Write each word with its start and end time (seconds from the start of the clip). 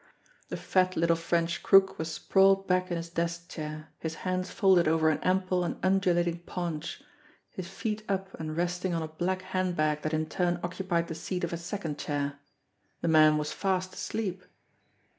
The 0.49 0.57
fat 0.57 0.97
little 0.97 1.15
French 1.15 1.61
crook 1.61 1.99
was 1.99 2.11
sprawled 2.11 2.65
back 2.65 2.89
in 2.89 2.97
his 2.97 3.11
desk 3.11 3.49
chair, 3.51 3.89
his 3.99 4.15
hands 4.25 4.49
folded 4.49 4.87
over 4.87 5.11
an 5.11 5.19
ample 5.19 5.63
and 5.63 5.77
undulating 5.83 6.39
paunch, 6.39 7.03
his 7.51 7.67
feet 7.67 8.01
up 8.09 8.33
and 8.39 8.57
resting 8.57 8.95
on 8.95 9.03
a 9.03 9.07
black 9.07 9.43
handbag 9.43 10.01
that 10.01 10.11
in 10.15 10.25
turn 10.25 10.59
occupied 10.63 11.07
the 11.07 11.13
seat 11.13 11.43
of 11.43 11.53
a 11.53 11.57
second 11.57 11.99
chair. 11.99 12.39
The 13.01 13.09
man 13.09 13.37
was 13.37 13.51
fast 13.53 13.93
asleep. 13.93 14.43